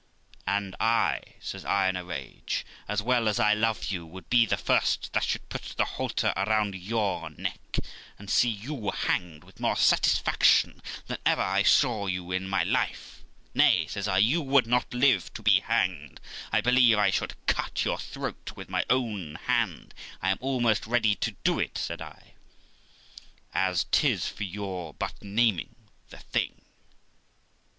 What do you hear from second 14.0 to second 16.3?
I, 'you would not live to be hanged,